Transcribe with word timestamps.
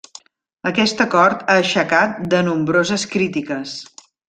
Aquest 0.69 1.03
acord 1.05 1.43
ha 1.51 1.57
aixecat 1.65 2.17
de 2.33 2.41
nombroses 2.49 3.05
crítiques. 3.15 3.77